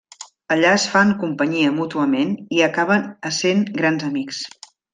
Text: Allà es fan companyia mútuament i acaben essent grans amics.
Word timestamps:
Allà 0.53 0.69
es 0.77 0.85
fan 0.93 1.11
companyia 1.23 1.73
mútuament 1.75 2.33
i 2.59 2.65
acaben 2.71 3.07
essent 3.33 3.63
grans 3.79 4.09
amics. 4.13 4.41